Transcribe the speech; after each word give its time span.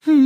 Nah, 0.00 0.16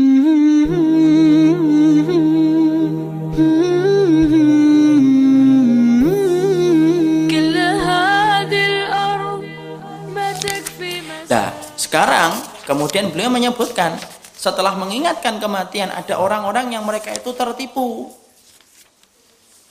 sekarang 11.74 12.38
kemudian 12.71 13.10
beliau 13.10 13.26
menyebutkan 13.34 13.98
setelah 14.38 14.79
mengingatkan 14.79 15.42
kematian 15.42 15.91
ada 15.91 16.22
orang-orang 16.22 16.70
yang 16.70 16.86
mereka 16.86 17.11
itu 17.11 17.34
tertipu. 17.34 18.14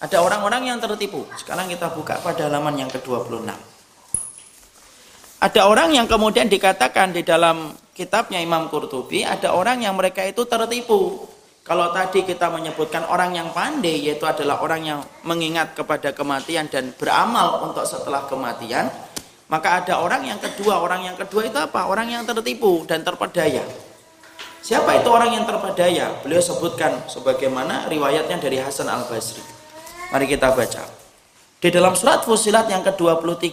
Ada 0.03 0.19
orang-orang 0.19 0.67
yang 0.67 0.83
tertipu. 0.83 1.23
Sekarang 1.39 1.71
kita 1.71 1.95
buka 1.95 2.19
pada 2.19 2.51
halaman 2.51 2.75
yang 2.75 2.91
ke-26. 2.91 3.47
Ada 5.39 5.63
orang 5.63 5.95
yang 5.95 6.11
kemudian 6.11 6.51
dikatakan 6.51 7.15
di 7.15 7.23
dalam 7.23 7.71
kitabnya 7.93 8.41
Imam 8.41 8.67
Qurtubi, 8.67 9.21
ada 9.21 9.53
orang 9.53 9.85
yang 9.85 9.93
mereka 9.93 10.25
itu 10.25 10.43
tertipu. 10.43 11.29
Kalau 11.63 11.95
tadi 11.95 12.27
kita 12.27 12.51
menyebutkan 12.51 13.07
orang 13.07 13.31
yang 13.39 13.47
pandai, 13.55 14.03
yaitu 14.03 14.27
adalah 14.27 14.59
orang 14.59 14.83
yang 14.83 14.99
mengingat 15.23 15.71
kepada 15.71 16.11
kematian 16.11 16.67
dan 16.67 16.91
beramal 16.99 17.71
untuk 17.71 17.87
setelah 17.87 18.27
kematian, 18.27 18.91
maka 19.47 19.79
ada 19.79 20.03
orang 20.03 20.27
yang 20.27 20.41
kedua, 20.43 20.83
orang 20.83 21.07
yang 21.07 21.15
kedua 21.15 21.47
itu 21.47 21.55
apa? 21.55 21.87
Orang 21.87 22.11
yang 22.11 22.27
tertipu 22.27 22.83
dan 22.83 23.05
terpedaya. 23.07 23.63
Siapa 24.59 24.99
itu 24.99 25.07
orang 25.07 25.39
yang 25.39 25.45
terpedaya? 25.47 26.19
Beliau 26.19 26.43
sebutkan 26.43 27.07
sebagaimana 27.07 27.87
riwayatnya 27.87 28.43
dari 28.43 28.59
Hasan 28.59 28.91
Al 28.91 29.07
Basri. 29.07 29.43
Mari 30.11 30.27
kita 30.27 30.51
baca. 30.51 30.83
Di 31.63 31.71
dalam 31.71 31.95
surat 31.95 32.27
Fusilat 32.27 32.67
yang 32.67 32.83
ke-23, 32.83 33.47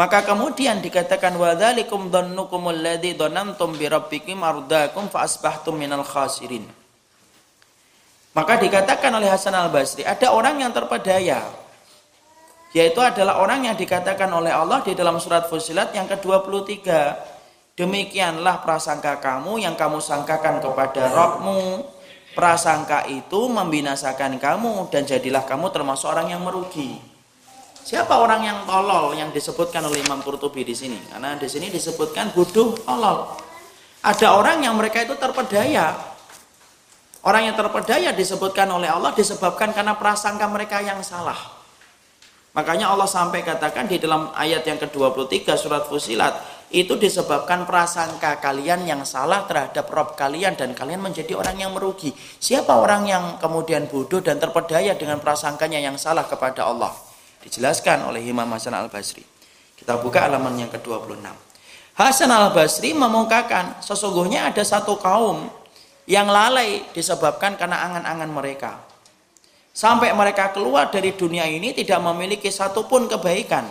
maka 0.00 0.24
kemudian 0.24 0.80
dikatakan 0.80 1.36
wadzalikum 1.36 2.08
dhannukum 2.08 2.72
alladzi 2.72 3.12
dhanantum 3.12 3.76
bi 3.76 3.84
rabbikum 3.84 4.40
ardakum 4.40 5.12
fa 5.12 5.28
asbahtum 5.28 5.76
minal 5.76 6.00
khasirin. 6.00 6.64
Maka 8.32 8.56
dikatakan 8.56 9.12
oleh 9.12 9.28
Hasan 9.28 9.52
Al-Basri, 9.52 10.06
ada 10.08 10.32
orang 10.32 10.56
yang 10.64 10.72
terpedaya. 10.72 11.44
Yaitu 12.72 13.02
adalah 13.02 13.44
orang 13.44 13.68
yang 13.68 13.76
dikatakan 13.76 14.30
oleh 14.32 14.54
Allah 14.54 14.80
di 14.80 14.96
dalam 14.96 15.20
surat 15.20 15.50
Fusilat 15.50 15.92
yang 15.92 16.08
ke-23. 16.08 16.86
Demikianlah 17.76 18.64
prasangka 18.64 19.20
kamu 19.20 19.60
yang 19.68 19.76
kamu 19.76 20.00
sangkakan 20.00 20.64
kepada 20.64 21.12
Rabbmu 21.12 21.82
prasangka 22.32 23.10
itu 23.10 23.50
membinasakan 23.50 24.38
kamu 24.38 24.88
dan 24.88 25.02
jadilah 25.02 25.42
kamu 25.42 25.74
termasuk 25.74 26.06
orang 26.06 26.30
yang 26.30 26.42
merugi. 26.46 27.09
Siapa 27.80 28.20
orang 28.20 28.44
yang 28.44 28.58
tolol 28.68 29.16
yang 29.16 29.32
disebutkan 29.32 29.82
oleh 29.88 30.04
Imam 30.04 30.20
Qurtubi 30.20 30.62
di 30.62 30.76
sini? 30.76 31.00
Karena 31.08 31.34
di 31.34 31.48
sini 31.48 31.72
disebutkan 31.72 32.30
bodoh 32.36 32.76
tolol. 32.84 33.34
Ada 34.00 34.36
orang 34.36 34.64
yang 34.64 34.76
mereka 34.76 35.04
itu 35.04 35.16
terpedaya. 35.16 35.96
Orang 37.20 37.44
yang 37.44 37.56
terpedaya 37.56 38.16
disebutkan 38.16 38.64
oleh 38.72 38.88
Allah 38.88 39.12
disebabkan 39.12 39.76
karena 39.76 39.92
prasangka 39.92 40.48
mereka 40.48 40.80
yang 40.80 41.04
salah. 41.04 41.36
Makanya 42.56 42.90
Allah 42.90 43.06
sampai 43.06 43.44
katakan 43.44 43.86
di 43.86 44.00
dalam 44.00 44.32
ayat 44.34 44.66
yang 44.66 44.80
ke-23 44.80 45.54
surat 45.54 45.84
Fusilat, 45.86 46.34
itu 46.72 46.96
disebabkan 46.98 47.66
prasangka 47.66 48.40
kalian 48.40 48.86
yang 48.86 49.02
salah 49.02 49.46
terhadap 49.46 49.86
Rob 49.90 50.14
kalian 50.14 50.56
dan 50.58 50.74
kalian 50.74 51.02
menjadi 51.02 51.36
orang 51.38 51.60
yang 51.60 51.74
merugi. 51.74 52.10
Siapa 52.16 52.74
orang 52.78 53.06
yang 53.06 53.24
kemudian 53.38 53.86
bodoh 53.86 54.18
dan 54.24 54.38
terpedaya 54.38 54.96
dengan 54.98 55.18
prasangkanya 55.22 55.78
yang 55.78 55.98
salah 55.98 56.26
kepada 56.26 56.66
Allah? 56.66 57.09
Dijelaskan 57.40 58.08
oleh 58.08 58.24
Imam 58.24 58.46
Hasan 58.52 58.76
Al-Basri. 58.76 59.24
Kita 59.76 59.96
buka 60.00 60.28
halaman 60.28 60.60
yang 60.60 60.70
ke-26. 60.72 61.24
Hasan 61.96 62.30
Al-Basri 62.30 62.92
memungkakan 62.92 63.80
sesungguhnya 63.80 64.52
ada 64.52 64.60
satu 64.60 65.00
kaum 65.00 65.48
yang 66.04 66.28
lalai 66.28 66.84
disebabkan 66.92 67.56
karena 67.56 67.80
angan-angan 67.88 68.30
mereka. 68.30 68.72
Sampai 69.70 70.12
mereka 70.12 70.52
keluar 70.52 70.92
dari 70.92 71.16
dunia 71.16 71.48
ini 71.48 71.72
tidak 71.72 72.02
memiliki 72.04 72.52
satupun 72.52 73.08
kebaikan 73.08 73.64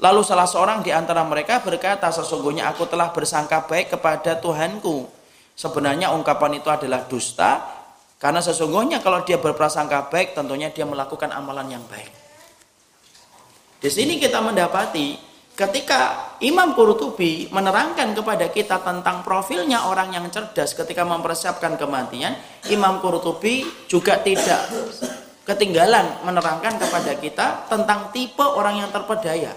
Lalu 0.00 0.24
salah 0.24 0.48
seorang 0.48 0.80
di 0.80 0.88
antara 0.88 1.20
mereka 1.28 1.60
berkata, 1.60 2.08
sesungguhnya 2.08 2.72
aku 2.72 2.88
telah 2.88 3.12
bersangka 3.12 3.68
baik 3.68 3.92
kepada 3.92 4.32
Tuhanku. 4.40 5.04
Sebenarnya 5.52 6.08
ungkapan 6.16 6.56
itu 6.56 6.72
adalah 6.72 7.04
dusta, 7.04 7.60
karena 8.16 8.40
sesungguhnya 8.40 9.04
kalau 9.04 9.20
dia 9.28 9.36
berprasangka 9.36 10.08
baik, 10.08 10.32
tentunya 10.32 10.72
dia 10.72 10.88
melakukan 10.88 11.28
amalan 11.28 11.76
yang 11.76 11.84
baik. 11.84 12.08
Di 13.80 13.88
sini 13.88 14.20
kita 14.20 14.44
mendapati 14.44 15.16
ketika 15.56 16.36
Imam 16.44 16.76
Qurtubi 16.76 17.48
menerangkan 17.48 18.12
kepada 18.12 18.52
kita 18.52 18.80
tentang 18.84 19.24
profilnya 19.24 19.88
orang 19.88 20.12
yang 20.12 20.28
cerdas 20.28 20.76
ketika 20.76 21.00
mempersiapkan 21.04 21.80
kematian, 21.80 22.36
Imam 22.68 23.00
Qurtubi 23.00 23.64
juga 23.88 24.20
tidak 24.20 24.68
ketinggalan 25.48 26.28
menerangkan 26.28 26.76
kepada 26.76 27.12
kita 27.16 27.46
tentang 27.72 28.12
tipe 28.12 28.44
orang 28.44 28.84
yang 28.84 28.92
terpedaya. 28.92 29.56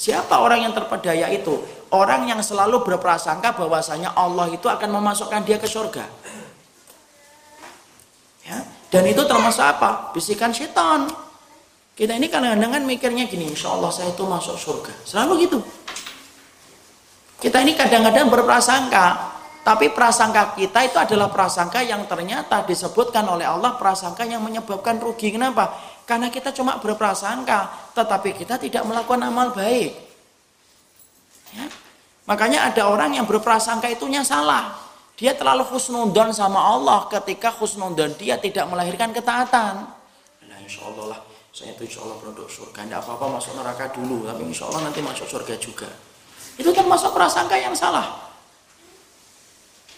Siapa 0.00 0.40
orang 0.40 0.64
yang 0.64 0.72
terpedaya 0.72 1.28
itu? 1.28 1.60
Orang 1.92 2.24
yang 2.24 2.40
selalu 2.40 2.80
berprasangka 2.88 3.52
bahwasanya 3.52 4.16
Allah 4.16 4.48
itu 4.48 4.64
akan 4.64 4.88
memasukkan 4.88 5.44
dia 5.44 5.60
ke 5.60 5.68
surga. 5.68 6.08
Ya, 8.48 8.64
dan 8.88 9.04
itu 9.04 9.20
termasuk 9.28 9.60
apa? 9.60 10.08
Bisikan 10.16 10.56
setan. 10.56 11.29
Kita 12.00 12.16
ini 12.16 12.32
kadang-kadang 12.32 12.80
kan 12.80 12.82
mikirnya 12.88 13.28
gini, 13.28 13.52
insya 13.52 13.76
Allah 13.76 13.92
saya 13.92 14.08
itu 14.08 14.24
masuk 14.24 14.56
surga. 14.56 15.04
Selalu 15.04 15.44
gitu. 15.44 15.60
Kita 17.36 17.60
ini 17.60 17.76
kadang-kadang 17.76 18.32
berprasangka, 18.32 19.36
tapi 19.60 19.92
prasangka 19.92 20.56
kita 20.56 20.80
itu 20.88 20.96
adalah 20.96 21.28
prasangka 21.28 21.84
yang 21.84 22.08
ternyata 22.08 22.64
disebutkan 22.64 23.28
oleh 23.28 23.44
Allah 23.44 23.76
prasangka 23.76 24.24
yang 24.24 24.40
menyebabkan 24.40 24.96
rugi. 24.96 25.28
Kenapa? 25.28 25.76
Karena 26.08 26.32
kita 26.32 26.56
cuma 26.56 26.80
berprasangka, 26.80 27.92
tetapi 27.92 28.32
kita 28.32 28.56
tidak 28.56 28.80
melakukan 28.88 29.20
amal 29.20 29.52
baik. 29.52 29.92
Ya. 31.52 31.68
Makanya 32.24 32.72
ada 32.72 32.88
orang 32.88 33.12
yang 33.12 33.28
berprasangka 33.28 33.92
itunya 33.92 34.24
salah. 34.24 34.72
Dia 35.20 35.36
terlalu 35.36 35.68
khusnudon 35.68 36.32
sama 36.32 36.64
Allah 36.64 37.04
ketika 37.12 37.52
khusnudon 37.52 38.16
dia 38.16 38.40
tidak 38.40 38.64
melahirkan 38.72 39.12
ketaatan. 39.12 39.84
Nah, 40.48 40.58
insya 40.64 40.80
Allah 40.88 41.12
lah, 41.12 41.20
saya 41.50 41.74
itu 41.74 41.82
insya 41.86 42.06
Allah 42.06 42.16
penduduk 42.22 42.46
surga. 42.46 42.86
Tidak 42.86 43.00
apa-apa 43.02 43.26
masuk 43.38 43.52
neraka 43.58 43.90
dulu, 43.90 44.26
tapi 44.26 44.42
insya 44.46 44.70
Allah 44.70 44.86
nanti 44.86 45.02
masuk 45.02 45.26
surga 45.26 45.54
juga. 45.58 45.90
Itu 46.54 46.70
termasuk 46.70 47.10
prasangka 47.10 47.58
yang 47.58 47.74
salah. 47.74 48.30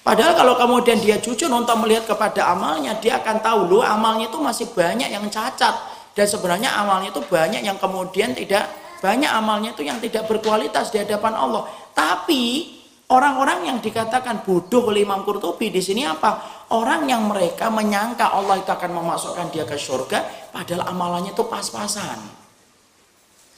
Padahal 0.02 0.34
kalau 0.34 0.54
kemudian 0.58 0.98
dia 0.98 1.20
jujur 1.22 1.46
untuk 1.46 1.78
melihat 1.78 2.10
kepada 2.10 2.50
amalnya, 2.50 2.98
dia 2.98 3.22
akan 3.22 3.38
tahu 3.38 3.60
loh 3.70 3.82
amalnya 3.86 4.26
itu 4.26 4.38
masih 4.42 4.66
banyak 4.74 5.06
yang 5.14 5.22
cacat 5.30 5.92
dan 6.12 6.26
sebenarnya 6.28 6.70
amalnya 6.76 7.08
itu 7.12 7.22
banyak 7.24 7.64
yang 7.64 7.78
kemudian 7.80 8.36
tidak 8.36 8.68
banyak 9.00 9.28
amalnya 9.28 9.72
itu 9.72 9.82
yang 9.82 9.98
tidak 9.98 10.28
berkualitas 10.28 10.92
di 10.92 11.00
hadapan 11.00 11.34
Allah 11.34 11.66
tapi 11.96 12.68
orang-orang 13.12 13.68
yang 13.68 13.78
dikatakan 13.78 14.40
bodoh 14.42 14.88
oleh 14.88 15.04
Imam 15.04 15.20
Qurtubi 15.22 15.68
di 15.68 15.84
sini 15.84 16.08
apa 16.08 16.64
orang 16.72 17.04
yang 17.04 17.28
mereka 17.28 17.68
menyangka 17.68 18.32
Allah 18.32 18.56
itu 18.56 18.72
akan 18.72 18.90
memasukkan 18.96 19.52
dia 19.52 19.68
ke 19.68 19.76
surga 19.76 20.48
padahal 20.50 20.88
amalannya 20.88 21.36
itu 21.36 21.44
pas-pasan 21.44 22.18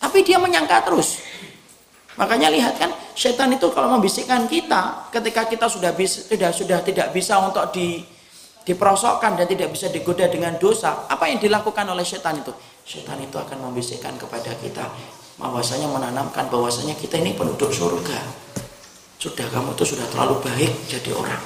tapi 0.03 0.27
dia 0.27 0.43
menyangka 0.43 0.83
terus 0.83 1.23
Makanya 2.15 2.47
lihat 2.47 2.79
kan 2.79 2.95
setan 3.19 3.51
itu 3.51 3.67
kalau 3.75 3.91
membisikkan 3.99 4.47
kita 4.47 5.11
ketika 5.11 5.51
kita 5.51 5.67
sudah 5.67 5.91
bisa, 5.99 6.23
tidak 6.31 6.55
sudah 6.55 6.79
tidak 6.87 7.11
bisa 7.11 7.43
untuk 7.43 7.75
di 7.75 8.07
diperosokkan 8.65 9.37
dan 9.37 9.45
tidak 9.51 9.75
bisa 9.75 9.93
digoda 9.93 10.25
dengan 10.31 10.57
dosa, 10.57 11.05
apa 11.11 11.29
yang 11.29 11.37
dilakukan 11.43 11.85
oleh 11.85 12.07
setan 12.07 12.41
itu? 12.41 12.55
Setan 12.87 13.21
itu 13.21 13.37
akan 13.37 13.69
membisikkan 13.69 14.15
kepada 14.17 14.57
kita 14.57 14.89
bahwasanya 15.37 15.91
menanamkan 15.91 16.49
bahwasanya 16.49 16.95
kita 16.97 17.19
ini 17.19 17.35
penduduk 17.35 17.75
surga. 17.75 18.44
Sudah 19.25 19.49
kamu 19.49 19.73
itu 19.73 19.97
sudah 19.97 20.05
terlalu 20.13 20.37
baik 20.45 20.73
jadi 20.85 21.17
orang. 21.17 21.41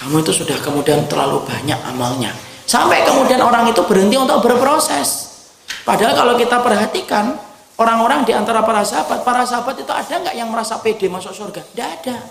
Kamu 0.00 0.24
itu 0.24 0.32
sudah 0.32 0.56
kemudian 0.64 1.04
terlalu 1.04 1.44
banyak 1.44 1.76
amalnya. 1.92 2.32
Sampai 2.64 3.04
kemudian 3.04 3.44
orang 3.44 3.68
itu 3.68 3.84
berhenti 3.84 4.16
untuk 4.16 4.40
berproses. 4.40 5.36
Padahal 5.84 6.16
kalau 6.16 6.32
kita 6.40 6.64
perhatikan 6.64 7.36
orang-orang 7.76 8.24
di 8.24 8.32
antara 8.32 8.64
para 8.64 8.88
sahabat, 8.88 9.20
para 9.20 9.44
sahabat 9.44 9.76
itu 9.76 9.92
ada 9.92 10.16
nggak 10.16 10.32
yang 10.32 10.48
merasa 10.48 10.80
pede 10.80 11.12
masuk 11.12 11.36
surga? 11.36 11.60
Tidak 11.60 11.88
ada. 12.00 12.24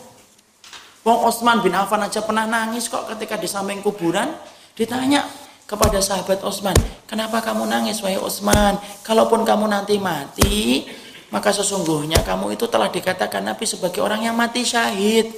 Wong 1.05 1.29
Osman 1.29 1.61
bin 1.61 1.77
Affan 1.77 2.01
aja 2.01 2.25
pernah 2.25 2.49
nangis 2.49 2.89
kok 2.89 3.05
ketika 3.13 3.37
di 3.37 3.45
samping 3.45 3.85
kuburan 3.85 4.25
ditanya 4.73 5.21
kepada 5.69 6.01
sahabat 6.01 6.41
Osman, 6.41 6.73
kenapa 7.05 7.45
kamu 7.45 7.69
nangis 7.69 8.01
wahai 8.01 8.17
Osman? 8.17 8.81
Kalaupun 9.05 9.45
kamu 9.45 9.69
nanti 9.69 10.01
mati, 10.01 10.89
maka 11.33 11.49
sesungguhnya 11.49 12.21
kamu 12.21 12.53
itu 12.53 12.65
telah 12.69 12.89
dikatakan 12.91 13.41
Nabi 13.41 13.65
sebagai 13.65 14.01
orang 14.01 14.25
yang 14.25 14.35
mati 14.37 14.61
syahid. 14.61 15.29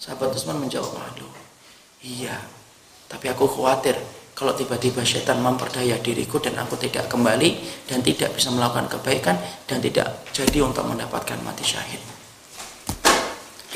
Sahabat 0.00 0.32
Osman 0.32 0.64
menjawab, 0.64 0.96
aduh, 0.96 1.28
iya, 2.00 2.40
tapi 3.10 3.28
aku 3.28 3.44
khawatir 3.44 4.00
kalau 4.32 4.56
tiba-tiba 4.56 5.04
setan 5.04 5.44
memperdaya 5.44 6.00
diriku 6.00 6.40
dan 6.40 6.56
aku 6.56 6.72
tidak 6.80 7.12
kembali 7.12 7.60
dan 7.84 8.00
tidak 8.00 8.32
bisa 8.32 8.48
melakukan 8.48 8.88
kebaikan 8.88 9.36
dan 9.68 9.84
tidak 9.84 10.24
jadi 10.32 10.64
untuk 10.64 10.88
mendapatkan 10.88 11.36
mati 11.44 11.60
syahid. 11.60 12.00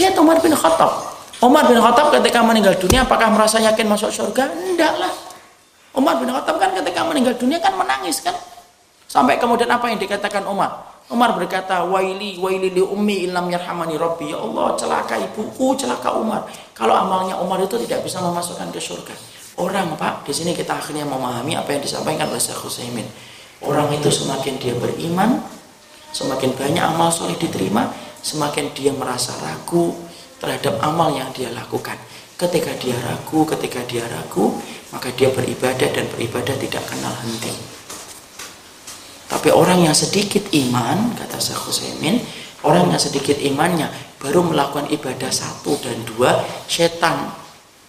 Lihat 0.00 0.16
Umar 0.16 0.40
bin 0.40 0.56
Khattab. 0.56 1.12
Umar 1.44 1.68
bin 1.68 1.76
Khattab 1.76 2.08
ketika 2.16 2.40
meninggal 2.40 2.80
dunia 2.80 3.04
apakah 3.04 3.28
merasa 3.28 3.60
yakin 3.60 3.84
masuk 3.84 4.08
surga? 4.08 4.48
Enggak 4.72 4.96
lah. 4.96 5.12
Umar 5.92 6.16
bin 6.16 6.32
Khattab 6.32 6.56
kan 6.56 6.72
ketika 6.72 7.04
meninggal 7.04 7.36
dunia 7.36 7.60
kan 7.60 7.76
menangis 7.76 8.24
kan. 8.24 8.32
Sampai 9.14 9.38
kemudian 9.38 9.70
apa 9.70 9.86
yang 9.86 10.02
dikatakan 10.02 10.42
Umar? 10.42 10.90
Umar 11.06 11.38
berkata, 11.38 11.86
"Waili 11.86 12.34
waili 12.42 12.74
li 12.74 12.82
ummi 12.82 13.30
illam 13.30 13.46
yarhamani 13.46 13.94
rabbi." 13.94 14.34
Ya 14.34 14.42
Allah, 14.42 14.74
celaka 14.74 15.14
ibuku, 15.14 15.78
celaka 15.78 16.18
Umar. 16.18 16.50
Kalau 16.74 16.98
amalnya 16.98 17.38
Umar 17.38 17.62
itu 17.62 17.78
tidak 17.86 18.02
bisa 18.02 18.18
memasukkan 18.18 18.74
ke 18.74 18.82
surga. 18.82 19.14
Orang, 19.54 19.94
Pak, 19.94 20.26
di 20.26 20.34
sini 20.34 20.50
kita 20.50 20.74
akhirnya 20.74 21.06
memahami 21.06 21.54
apa 21.54 21.78
yang 21.78 21.86
disampaikan 21.86 22.26
oleh 22.26 22.42
Syekh 22.42 22.58
Utsaimin. 22.66 23.06
Orang 23.62 23.86
itu 23.94 24.10
semakin 24.10 24.58
dia 24.58 24.74
beriman, 24.74 25.38
semakin 26.10 26.50
banyak 26.58 26.82
amal 26.82 27.14
soleh 27.14 27.38
diterima, 27.38 27.86
semakin 28.18 28.74
dia 28.74 28.90
merasa 28.90 29.30
ragu 29.38 29.94
terhadap 30.42 30.82
amal 30.82 31.14
yang 31.14 31.30
dia 31.30 31.54
lakukan. 31.54 31.94
Ketika 32.34 32.74
dia 32.82 32.98
ragu, 32.98 33.46
ketika 33.46 33.78
dia 33.86 34.02
ragu, 34.10 34.58
maka 34.90 35.14
dia 35.14 35.30
beribadah 35.30 35.86
dan 35.86 36.02
beribadah 36.10 36.58
tidak 36.58 36.82
kenal 36.90 37.14
henti. 37.22 37.73
Tapi 39.24 39.48
orang 39.48 39.80
yang 39.88 39.96
sedikit 39.96 40.44
iman, 40.52 41.16
kata 41.16 41.40
Syekh 41.40 41.60
Husaymin, 41.64 42.20
orang 42.64 42.92
yang 42.92 43.00
sedikit 43.00 43.36
imannya 43.40 43.88
baru 44.20 44.44
melakukan 44.44 44.88
ibadah 44.92 45.32
satu 45.32 45.76
dan 45.80 45.96
dua, 46.04 46.44
setan 46.68 47.32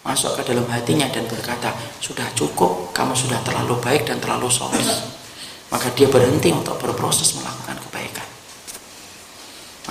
masuk 0.05 0.39
ke 0.39 0.51
dalam 0.53 0.67
hatinya 0.71 1.07
dan 1.11 1.27
berkata, 1.27 1.75
sudah 1.99 2.27
cukup, 2.37 2.91
kamu 2.95 3.15
sudah 3.15 3.39
terlalu 3.43 3.75
baik 3.83 4.07
dan 4.07 4.21
terlalu 4.21 4.47
soleh. 4.47 4.83
Maka 5.73 5.91
dia 5.97 6.07
berhenti 6.07 6.53
untuk 6.53 6.77
berproses 6.79 7.35
melakukan 7.35 7.75
kebaikan. 7.89 8.27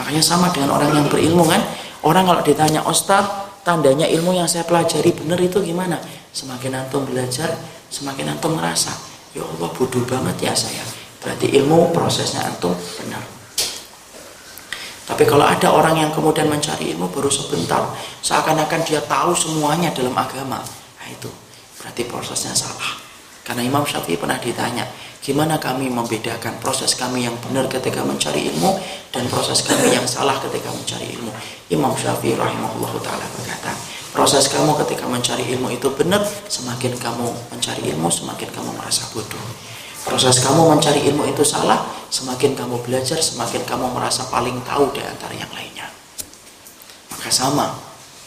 Makanya 0.01 0.23
sama 0.23 0.49
dengan 0.55 0.73
orang 0.79 0.97
yang 0.97 1.07
berilmu 1.11 1.45
kan, 1.45 1.61
orang 2.07 2.25
kalau 2.25 2.43
ditanya 2.47 2.81
Ustaz, 2.87 3.27
tandanya 3.67 4.09
ilmu 4.09 4.33
yang 4.33 4.49
saya 4.49 4.65
pelajari 4.65 5.13
benar 5.13 5.41
itu 5.43 5.61
gimana? 5.61 6.01
Semakin 6.31 6.87
antum 6.87 7.05
belajar, 7.05 7.53
semakin 7.91 8.39
antum 8.39 8.55
merasa, 8.55 8.95
ya 9.35 9.43
Allah 9.43 9.69
bodoh 9.75 10.03
banget 10.07 10.51
ya 10.51 10.55
saya 10.55 11.04
Berarti 11.25 11.57
ilmu 11.57 11.89
prosesnya 11.89 12.45
antum 12.45 12.77
benar. 13.01 13.25
Tapi 15.05 15.25
kalau 15.29 15.45
ada 15.45 15.69
orang 15.73 16.01
yang 16.01 16.11
kemudian 16.13 16.49
mencari 16.49 16.97
ilmu 16.97 17.13
baru 17.13 17.29
sebentar, 17.29 17.81
seakan-akan 18.25 18.81
dia 18.89 19.05
tahu 19.05 19.37
semuanya 19.37 19.93
dalam 19.93 20.17
agama, 20.17 20.65
nah 20.65 21.07
itu 21.09 21.29
berarti 21.77 22.09
prosesnya 22.09 22.57
salah. 22.57 23.05
Karena 23.45 23.61
Imam 23.61 23.85
Syafi'i 23.85 24.17
pernah 24.17 24.41
ditanya, 24.41 24.89
gimana 25.21 25.61
kami 25.61 25.93
membedakan 25.93 26.57
proses 26.57 26.97
kami 26.97 27.29
yang 27.29 27.37
benar 27.45 27.69
ketika 27.69 28.01
mencari 28.01 28.49
ilmu 28.49 28.81
dan 29.13 29.29
proses 29.29 29.61
kami 29.61 29.93
yang 29.93 30.09
salah 30.09 30.41
ketika 30.41 30.73
mencari 30.73 31.13
ilmu. 31.13 31.29
Imam 31.69 31.93
Syafi'i 31.93 32.33
rahimahullah 32.33 32.93
ta'ala 33.05 33.29
berkata, 33.37 33.77
proses 34.17 34.49
kamu 34.49 34.73
ketika 34.89 35.05
mencari 35.05 35.45
ilmu 35.53 35.69
itu 35.69 35.93
benar, 35.93 36.25
semakin 36.49 36.97
kamu 36.97 37.29
mencari 37.53 37.93
ilmu, 37.93 38.09
semakin 38.09 38.49
kamu 38.49 38.73
merasa 38.73 39.05
bodoh 39.13 39.45
proses 40.05 40.39
kamu 40.45 40.77
mencari 40.77 41.01
ilmu 41.11 41.25
itu 41.33 41.43
salah, 41.43 41.83
semakin 42.13 42.53
kamu 42.53 42.79
belajar, 42.85 43.19
semakin 43.19 43.65
kamu 43.65 43.91
merasa 43.91 44.29
paling 44.29 44.61
tahu 44.63 44.93
di 44.93 45.01
antara 45.01 45.33
yang 45.33 45.51
lainnya. 45.51 45.89
Maka 47.11 47.33
sama, 47.33 47.73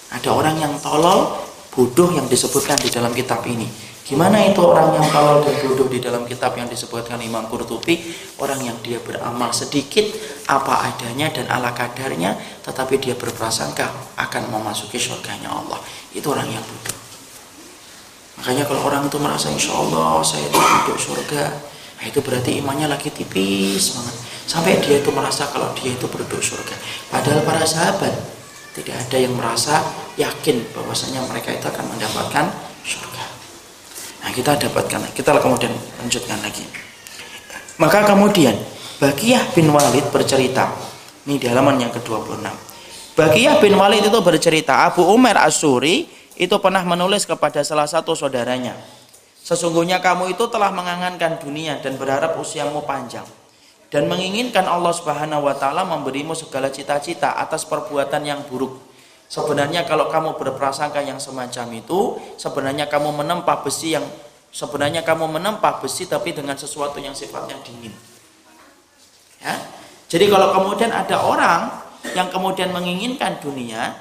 ada 0.10 0.30
orang 0.34 0.58
yang 0.58 0.74
tolol, 0.82 1.38
bodoh 1.72 2.10
yang 2.12 2.26
disebutkan 2.26 2.76
di 2.82 2.90
dalam 2.90 3.14
kitab 3.14 3.46
ini. 3.46 3.70
Gimana 4.08 4.40
itu 4.40 4.64
orang 4.64 4.96
yang 4.96 5.08
tolol 5.12 5.44
dan 5.44 5.56
bodoh 5.68 5.88
di 5.92 6.00
dalam 6.00 6.24
kitab 6.24 6.56
yang 6.56 6.66
disebutkan 6.72 7.20
Imam 7.20 7.46
Qurtubi? 7.52 8.08
Orang 8.40 8.64
yang 8.64 8.80
dia 8.80 9.04
beramal 9.04 9.52
sedikit, 9.52 10.08
apa 10.48 10.90
adanya 10.90 11.28
dan 11.28 11.46
ala 11.52 11.76
kadarnya, 11.76 12.40
tetapi 12.64 13.04
dia 13.04 13.20
berprasangka 13.20 14.16
akan 14.16 14.44
memasuki 14.48 14.96
surganya 14.96 15.52
Allah. 15.52 15.78
Itu 16.16 16.32
orang 16.32 16.48
yang 16.48 16.64
bodoh. 16.64 17.07
Makanya 18.38 18.64
kalau 18.70 18.86
orang 18.86 19.10
itu 19.10 19.18
merasa 19.18 19.50
insya 19.50 19.74
Allah 19.74 20.22
saya 20.22 20.46
itu 20.46 20.58
duduk 20.58 20.98
surga, 21.02 21.44
nah 21.98 22.06
itu 22.06 22.20
berarti 22.22 22.62
imannya 22.62 22.86
lagi 22.86 23.10
tipis 23.10 23.98
banget. 23.98 24.16
Sampai 24.48 24.80
dia 24.80 25.02
itu 25.04 25.10
merasa 25.12 25.50
kalau 25.52 25.74
dia 25.76 25.92
itu 25.92 26.06
berduduk 26.08 26.40
surga. 26.40 26.76
Padahal 27.12 27.44
para 27.44 27.66
sahabat 27.66 28.14
tidak 28.78 28.96
ada 28.96 29.18
yang 29.18 29.34
merasa 29.34 29.82
yakin 30.16 30.62
bahwasanya 30.72 31.26
mereka 31.28 31.50
itu 31.52 31.66
akan 31.66 31.86
mendapatkan 31.98 32.46
surga. 32.86 33.24
Nah 34.22 34.30
kita 34.32 34.56
dapatkan, 34.56 35.12
kita 35.18 35.30
kemudian 35.42 35.74
lanjutkan 36.00 36.38
lagi. 36.46 36.64
Maka 37.82 38.06
kemudian 38.06 38.58
Bakiyah 38.98 39.54
bin 39.54 39.70
Walid 39.70 40.10
bercerita, 40.10 40.74
ini 41.30 41.38
di 41.38 41.46
halaman 41.46 41.78
yang 41.78 41.94
ke-26. 41.94 42.42
Bakiyah 43.14 43.62
bin 43.62 43.78
Walid 43.78 44.06
itu 44.10 44.20
bercerita, 44.22 44.90
Abu 44.90 45.06
Umar 45.06 45.42
Asuri 45.42 46.17
itu 46.38 46.56
pernah 46.62 46.86
menulis 46.86 47.26
kepada 47.26 47.66
salah 47.66 47.90
satu 47.90 48.14
saudaranya, 48.14 48.78
sesungguhnya 49.42 49.98
kamu 50.00 50.38
itu 50.38 50.46
telah 50.54 50.70
mengangankan 50.70 51.42
dunia 51.42 51.82
dan 51.82 51.98
berharap 51.98 52.38
usiamu 52.38 52.86
panjang 52.86 53.26
dan 53.88 54.06
menginginkan 54.06 54.68
Allah 54.68 54.92
Subhanahu 54.92 55.48
wa 55.48 55.56
taala 55.56 55.88
memberimu 55.88 56.36
segala 56.36 56.68
cita-cita 56.68 57.40
atas 57.40 57.64
perbuatan 57.64 58.24
yang 58.24 58.44
buruk. 58.46 58.84
Sebenarnya 59.28 59.84
kalau 59.84 60.08
kamu 60.08 60.40
berprasangka 60.40 61.04
yang 61.04 61.20
semacam 61.20 61.68
itu, 61.76 62.16
sebenarnya 62.40 62.88
kamu 62.88 63.12
menempah 63.12 63.60
besi 63.64 63.96
yang 63.96 64.04
sebenarnya 64.56 65.04
kamu 65.04 65.28
menempah 65.28 65.84
besi 65.84 66.08
tapi 66.08 66.32
dengan 66.32 66.56
sesuatu 66.56 66.96
yang 67.00 67.12
sifatnya 67.12 67.60
dingin. 67.64 67.92
Ya. 69.44 69.56
Jadi 70.08 70.32
kalau 70.32 70.56
kemudian 70.56 70.96
ada 70.96 71.20
orang 71.20 71.68
yang 72.16 72.32
kemudian 72.32 72.72
menginginkan 72.72 73.44
dunia, 73.44 74.00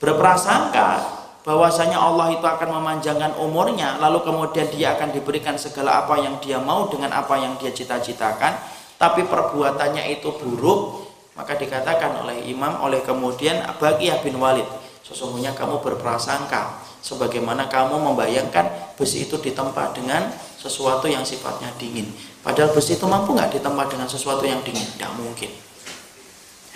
berprasangka 0.00 1.11
bahwasanya 1.42 1.98
Allah 1.98 2.30
itu 2.30 2.46
akan 2.46 2.78
memanjangkan 2.78 3.34
umurnya 3.38 3.98
lalu 3.98 4.22
kemudian 4.22 4.70
dia 4.70 4.94
akan 4.94 5.10
diberikan 5.10 5.58
segala 5.58 6.06
apa 6.06 6.22
yang 6.22 6.38
dia 6.38 6.62
mau 6.62 6.86
dengan 6.86 7.10
apa 7.10 7.34
yang 7.38 7.58
dia 7.58 7.74
cita-citakan. 7.74 8.54
Tapi 8.98 9.26
perbuatannya 9.26 10.14
itu 10.14 10.30
buruk. 10.38 11.10
Maka 11.34 11.56
dikatakan 11.58 12.22
oleh 12.22 12.44
imam 12.46 12.84
oleh 12.84 13.00
kemudian 13.02 13.64
Bagiyah 13.80 14.20
bin 14.20 14.36
Walid 14.36 14.68
sesungguhnya 15.00 15.56
kamu 15.56 15.80
berprasangka 15.80 16.76
sebagaimana 17.00 17.72
kamu 17.72 17.98
membayangkan 17.98 18.94
besi 18.94 19.24
itu 19.24 19.40
ditempa 19.40 19.96
dengan 19.96 20.28
sesuatu 20.60 21.08
yang 21.08 21.24
sifatnya 21.24 21.72
dingin. 21.80 22.06
Padahal 22.44 22.70
besi 22.76 23.00
itu 23.00 23.08
mampu 23.08 23.32
nggak 23.32 23.58
ditempa 23.58 23.88
dengan 23.88 24.06
sesuatu 24.06 24.44
yang 24.44 24.60
dingin? 24.60 24.84
Tidak 24.84 25.12
mungkin. 25.18 25.50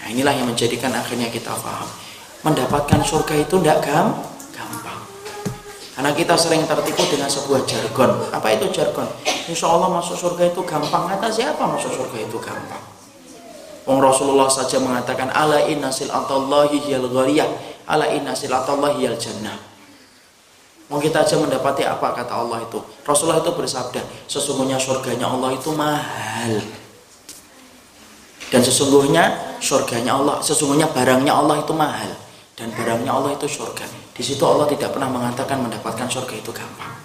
Nah 0.01 0.07
inilah 0.11 0.35
yang 0.35 0.49
menjadikan 0.49 0.91
akhirnya 0.97 1.29
kita 1.29 1.53
paham 1.53 1.87
mendapatkan 2.45 3.01
surga 3.03 3.43
itu 3.43 3.59
tidak 3.61 3.83
gampang 3.85 4.36
karena 6.07 6.13
kita 6.13 6.37
sering 6.37 6.63
tertipu 6.69 7.09
dengan 7.09 7.27
sebuah 7.27 7.65
jargon. 7.65 8.29
Apa 8.29 8.53
itu 8.53 8.69
jargon? 8.69 9.09
Insya 9.49 9.67
Allah 9.73 9.89
masuk 9.89 10.15
surga 10.15 10.53
itu 10.53 10.61
gampang. 10.63 11.09
Kata 11.09 11.33
siapa 11.33 11.65
masuk 11.65 11.89
surga 11.89 12.21
itu 12.21 12.37
gampang? 12.37 12.85
Wong 13.89 14.05
Rasulullah 14.05 14.47
saja 14.47 14.77
mengatakan 14.77 15.33
ala 15.33 15.67
inna 15.67 15.89
silatallahi 15.89 16.79
hiyal 16.85 17.09
ghariyah 17.09 17.49
ala 17.89 18.13
inna 18.13 18.37
silatallahi 18.37 19.03
hiyal 19.03 19.17
jannah. 19.17 19.57
Mau 20.93 21.03
kita 21.03 21.27
aja 21.27 21.41
mendapati 21.41 21.83
apa 21.83 22.13
kata 22.13 22.45
Allah 22.45 22.63
itu. 22.63 22.79
Rasulullah 23.03 23.43
itu 23.43 23.51
bersabda, 23.57 24.31
sesungguhnya 24.31 24.79
surganya 24.79 25.27
Allah 25.27 25.57
itu 25.57 25.75
mahal. 25.75 26.61
Dan 28.53 28.61
sesungguhnya 28.63 29.59
surganya 29.59 30.15
Allah, 30.23 30.39
sesungguhnya 30.39 30.93
barangnya 30.93 31.35
Allah 31.35 31.59
itu 31.65 31.75
mahal 31.75 32.15
dan 32.55 32.71
barangnya 32.71 33.11
Allah 33.11 33.35
itu 33.35 33.51
surga. 33.51 34.06
Di 34.17 34.25
situ 34.25 34.41
Allah 34.49 34.65
tidak 34.65 34.97
pernah 34.97 35.13
mengatakan 35.13 35.61
mendapatkan 35.61 36.09
surga 36.09 36.35
itu 36.41 36.49
gampang. 36.49 36.97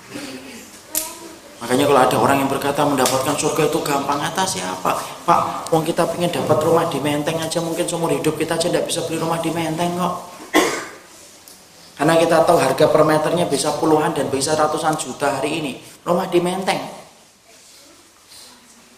Makanya 1.62 1.86
kalau 1.86 2.02
ada 2.02 2.18
orang 2.18 2.38
yang 2.42 2.50
berkata 2.50 2.82
mendapatkan 2.88 3.36
surga 3.38 3.70
itu 3.70 3.80
gampang 3.86 4.18
atas 4.18 4.58
siapa? 4.58 4.98
Pak, 5.28 5.70
uang 5.70 5.84
kita 5.86 6.08
pengen 6.10 6.34
dapat 6.34 6.58
rumah 6.64 6.90
di 6.90 6.98
Menteng 6.98 7.38
aja 7.38 7.62
mungkin 7.62 7.86
seumur 7.86 8.10
hidup 8.10 8.34
kita 8.34 8.58
aja 8.58 8.72
tidak 8.72 8.90
bisa 8.90 9.06
beli 9.06 9.22
rumah 9.22 9.38
di 9.44 9.54
Menteng 9.54 9.94
kok. 10.00 10.16
Karena 12.02 12.18
kita 12.18 12.42
tahu 12.50 12.58
harga 12.58 12.86
per 12.90 13.06
meternya 13.06 13.46
bisa 13.46 13.78
puluhan 13.78 14.10
dan 14.18 14.26
bisa 14.34 14.58
ratusan 14.58 14.98
juta 14.98 15.38
hari 15.38 15.62
ini. 15.62 15.78
Rumah 16.02 16.26
di 16.34 16.40
Menteng. 16.42 16.82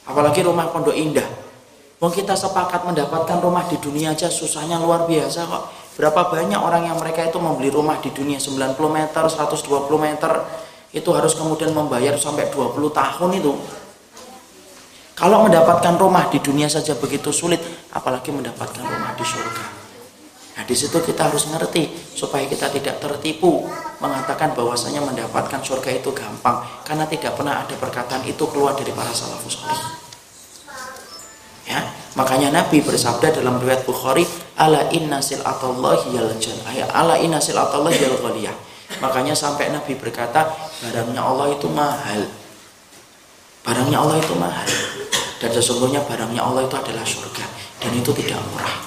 Apalagi 0.08 0.40
rumah 0.40 0.72
Pondok 0.72 0.96
Indah. 0.96 1.28
Uang 2.00 2.16
kita 2.16 2.32
sepakat 2.32 2.88
mendapatkan 2.88 3.44
rumah 3.44 3.68
di 3.68 3.76
dunia 3.76 4.16
aja 4.16 4.32
susahnya 4.32 4.80
luar 4.80 5.04
biasa 5.04 5.44
kok. 5.44 5.83
Berapa 5.94 6.34
banyak 6.34 6.58
orang 6.58 6.90
yang 6.90 6.98
mereka 6.98 7.22
itu 7.30 7.38
membeli 7.38 7.70
rumah 7.70 8.02
di 8.02 8.10
dunia 8.10 8.42
90 8.42 8.74
meter, 8.90 9.24
120 9.30 9.70
meter 10.02 10.32
itu 10.94 11.10
harus 11.14 11.34
kemudian 11.38 11.74
membayar 11.74 12.18
sampai 12.18 12.50
20 12.50 12.90
tahun 12.90 13.32
itu. 13.38 13.54
Kalau 15.14 15.46
mendapatkan 15.46 15.94
rumah 16.02 16.26
di 16.34 16.42
dunia 16.42 16.66
saja 16.66 16.98
begitu 16.98 17.30
sulit, 17.30 17.62
apalagi 17.94 18.34
mendapatkan 18.34 18.82
rumah 18.82 19.14
di 19.14 19.22
surga. 19.22 19.66
Nah, 20.54 20.64
di 20.70 20.76
situ 20.78 20.98
kita 21.02 21.30
harus 21.30 21.50
ngerti 21.50 21.90
supaya 22.14 22.46
kita 22.46 22.70
tidak 22.70 23.02
tertipu 23.02 23.66
mengatakan 23.98 24.54
bahwasanya 24.54 25.02
mendapatkan 25.02 25.62
surga 25.66 25.98
itu 25.98 26.14
gampang 26.14 26.62
karena 26.86 27.10
tidak 27.10 27.34
pernah 27.34 27.66
ada 27.66 27.74
perkataan 27.74 28.22
itu 28.26 28.44
keluar 28.50 28.78
dari 28.78 28.94
para 28.94 29.10
salafus. 29.10 29.58
Ya, 31.66 31.82
Makanya 32.14 32.54
Nabi 32.54 32.86
bersabda 32.86 33.34
dalam 33.34 33.58
riwayat 33.58 33.90
Bukhari, 33.90 34.22
ala 34.54 34.86
inna 34.94 35.18
silatallahi 35.18 36.14
yal 36.14 36.30
ya 36.70 36.86
ala 36.94 37.18
inna 37.18 37.42
silatallahi 37.42 37.98
yal 37.98 38.18
ghaliyah. 38.22 38.54
Makanya 39.02 39.34
sampai 39.34 39.74
Nabi 39.74 39.98
berkata, 39.98 40.46
barangnya 40.86 41.22
Allah 41.26 41.50
itu 41.50 41.66
mahal. 41.74 42.22
Barangnya 43.66 43.98
Allah 43.98 44.22
itu 44.22 44.34
mahal. 44.38 44.70
Dan 45.42 45.50
sesungguhnya 45.50 46.06
barangnya 46.06 46.40
Allah 46.40 46.64
itu 46.70 46.76
adalah 46.78 47.04
surga 47.04 47.46
dan 47.84 47.92
itu 47.98 48.16
tidak 48.16 48.40
murah. 48.54 48.78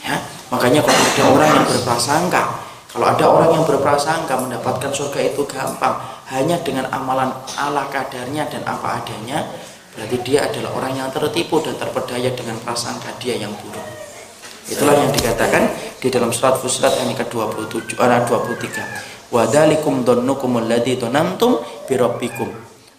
Ya, 0.00 0.16
makanya 0.48 0.80
kalau 0.80 0.96
ada 0.96 1.24
orang 1.28 1.50
yang 1.52 1.66
berprasangka, 1.68 2.42
kalau 2.88 3.06
ada 3.12 3.24
orang 3.28 3.50
yang 3.60 3.64
berprasangka 3.68 4.34
mendapatkan 4.40 4.88
surga 4.88 5.20
itu 5.34 5.44
gampang 5.44 6.00
hanya 6.32 6.56
dengan 6.64 6.88
amalan 6.88 7.28
ala 7.60 7.84
kadarnya 7.92 8.48
dan 8.48 8.64
apa 8.64 9.04
adanya, 9.04 9.44
berarti 9.96 10.16
dia 10.22 10.46
adalah 10.46 10.70
orang 10.76 10.92
yang 10.98 11.08
tertipu 11.10 11.58
dan 11.62 11.74
terpedaya 11.76 12.30
dengan 12.34 12.56
prasangka 12.62 13.10
dia 13.18 13.34
yang 13.38 13.50
buruk. 13.58 13.86
Itulah 14.70 14.94
yang 14.94 15.10
dikatakan 15.10 15.66
di 15.98 16.08
dalam 16.12 16.30
surat 16.30 16.54
Fusilat 16.62 16.94
ayat 16.94 17.26
ke-27 17.26 17.98
ayat 17.98 18.28
23 18.30 19.34
wadalikum 19.34 20.06
dhannukum 20.06 20.62
alladhi 20.62 20.94
dhanantum 20.94 21.58
bi 21.90 21.98
rabbikum. 21.98 22.50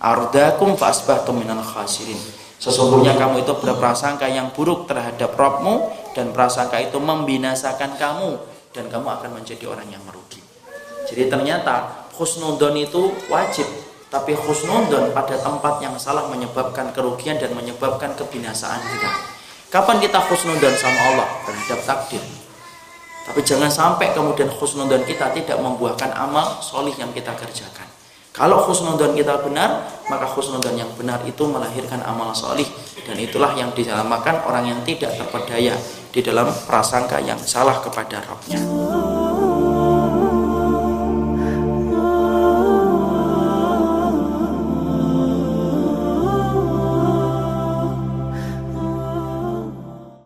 Ardakum 0.02 0.76
fa 0.76 0.90
asbahtum 0.90 1.40
minal 1.40 1.62
khasirin. 1.62 2.18
Sesungguhnya 2.62 3.18
kamu 3.18 3.42
itu 3.42 3.54
berprasangka 3.58 4.30
yang 4.30 4.54
buruk 4.54 4.86
terhadap 4.86 5.34
Rabbmu 5.34 5.90
dan 6.14 6.30
prasangka 6.30 6.78
itu 6.78 7.02
membinasakan 7.02 7.98
kamu 7.98 8.38
dan 8.70 8.86
kamu 8.86 9.08
akan 9.18 9.42
menjadi 9.42 9.66
orang 9.66 9.90
yang 9.90 10.02
merugi. 10.06 10.42
Jadi 11.10 11.26
ternyata 11.26 12.06
khusnudon 12.14 12.78
itu 12.78 13.10
wajib 13.34 13.66
tapi 14.12 14.36
khusnudon 14.36 15.16
pada 15.16 15.40
tempat 15.40 15.80
yang 15.80 15.96
salah 15.96 16.28
menyebabkan 16.28 16.92
kerugian 16.92 17.40
dan 17.40 17.56
menyebabkan 17.56 18.12
kebinasaan 18.20 18.84
kita. 18.84 19.12
Kapan 19.72 20.04
kita 20.04 20.20
khusnudon 20.28 20.76
sama 20.76 21.16
Allah 21.16 21.28
terhadap 21.48 21.80
takdir? 21.88 22.20
Tapi 23.24 23.40
jangan 23.48 23.72
sampai 23.72 24.12
kemudian 24.12 24.52
khusnudon 24.52 25.08
kita 25.08 25.32
tidak 25.32 25.56
membuahkan 25.64 26.12
amal 26.12 26.60
solih 26.60 26.92
yang 27.00 27.16
kita 27.16 27.32
kerjakan. 27.40 27.88
Kalau 28.36 28.68
khusnudon 28.68 29.16
kita 29.16 29.40
benar, 29.48 29.88
maka 30.12 30.28
khusnudon 30.28 30.76
yang 30.76 30.92
benar 31.00 31.24
itu 31.24 31.48
melahirkan 31.48 32.04
amal 32.04 32.36
solih. 32.36 32.68
Dan 33.08 33.16
itulah 33.16 33.56
yang 33.56 33.72
dinamakan 33.72 34.44
orang 34.44 34.76
yang 34.76 34.80
tidak 34.84 35.16
terpedaya 35.16 35.80
di 36.12 36.20
dalam 36.20 36.52
prasangka 36.68 37.24
yang 37.24 37.40
salah 37.40 37.80
kepada 37.80 38.20
Rabbnya. 38.28 38.60